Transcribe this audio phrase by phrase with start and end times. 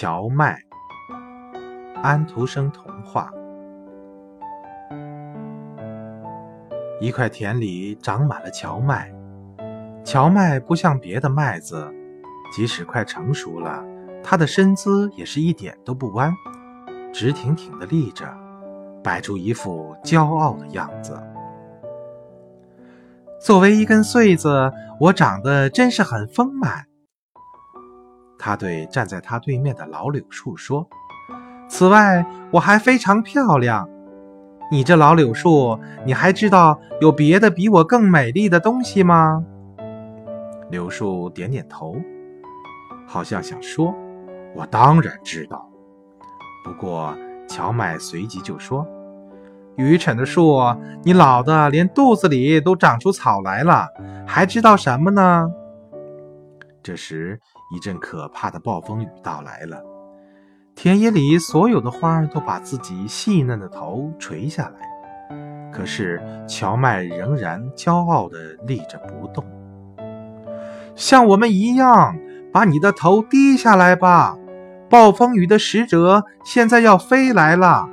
[0.00, 0.58] 荞麦，
[2.02, 3.30] 安徒生童话。
[7.02, 9.12] 一块田里长满了荞麦，
[10.02, 11.86] 荞麦不像别的麦子，
[12.50, 13.84] 即使快成熟了，
[14.22, 16.32] 它的身姿也是一点都不弯，
[17.12, 18.26] 直挺挺的立着，
[19.04, 21.22] 摆出一副骄傲的样子。
[23.38, 26.86] 作为一根穗子，我长得真是很丰满。
[28.42, 30.88] 他对站在他对面的老柳树说
[31.68, 33.86] ：“此外，我还非常漂亮。
[34.72, 39.44] 你这老柳树，你还知道有别的比我更美丽的东西吗？”
[40.70, 41.94] 柳树点点头，
[43.06, 43.94] 好像想说
[44.56, 45.68] ：“我当然知道。”
[46.64, 47.14] 不过，
[47.46, 48.86] 荞麦随即就说
[49.76, 50.62] ：“愚蠢的树，
[51.02, 53.86] 你老的连肚子里都长出草来了，
[54.26, 55.46] 还知道什么呢？”
[56.82, 57.38] 这时，
[57.74, 59.82] 一阵可怕的暴风雨到来了。
[60.74, 69.44] 田野里所有的花儿都把自己细嫩的头垂下来，可是荞麦仍然骄傲地立着不动。
[70.96, 72.16] 像我们一样，
[72.52, 74.36] 把你的头低下来吧！
[74.88, 77.88] 暴风雨的使者现在要飞来了，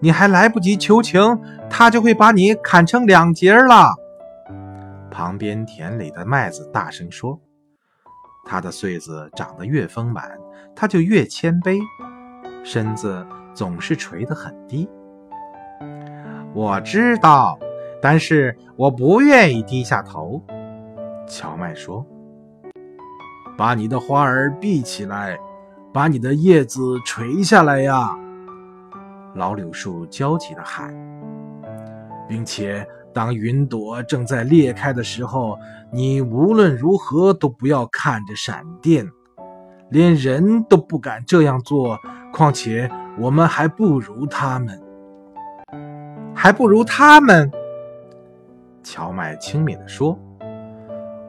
[0.00, 3.96] 你还来不及求情，他就会把你砍成两截了。
[5.18, 7.36] 旁边田里的麦子大声说
[8.46, 10.38] ：“他的穗子长得越丰满，
[10.76, 11.80] 他就越谦卑，
[12.62, 14.88] 身子总是垂得很低。”
[16.54, 17.58] 我知道，
[18.00, 20.40] 但是我不愿意低下头。
[21.26, 22.06] 荞麦说
[23.58, 25.36] ：“把你的花儿闭起来，
[25.92, 28.16] 把你的叶子垂下来呀！”
[29.34, 30.94] 老柳树焦急地喊，
[32.28, 32.88] 并且。
[33.18, 35.58] 当云朵正在裂开的时候，
[35.90, 39.10] 你无论如何都不要看着闪电，
[39.90, 41.98] 连人都不敢这样做。
[42.32, 44.80] 况且我们还不如他们，
[46.32, 47.50] 还不如他们。
[48.84, 50.16] 乔麦轻蔑地说：“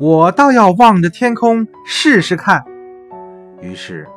[0.00, 2.64] 我倒要望着天空试试看。”
[3.62, 4.08] 于是，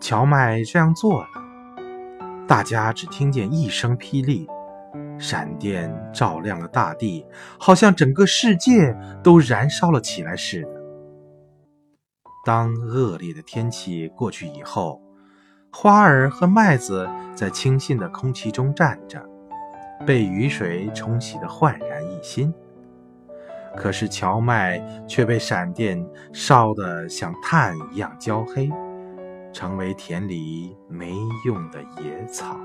[0.00, 1.28] 乔麦这样做了。
[2.46, 4.48] 大家只听见一声霹雳。
[5.18, 7.26] 闪电照亮了大地，
[7.58, 10.68] 好像整个世界都燃烧了起来似的。
[12.44, 15.00] 当恶劣的天气过去以后，
[15.72, 19.20] 花儿和麦子在清新的空气中站着，
[20.06, 22.54] 被雨水冲洗得焕然一新。
[23.76, 26.02] 可是荞麦却被闪电
[26.32, 28.70] 烧得像炭一样焦黑，
[29.52, 32.58] 成为田里没用的野草。